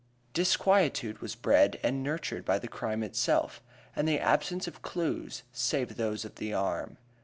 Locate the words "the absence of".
4.07-4.81